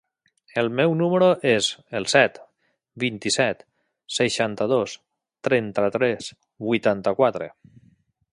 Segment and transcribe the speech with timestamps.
[0.59, 1.67] El meu número es
[1.99, 2.39] el set,
[3.03, 3.61] vint-i-set,
[4.17, 4.97] seixanta-dos,
[5.49, 6.33] trenta-tres,
[6.71, 7.53] vuitanta-quatre.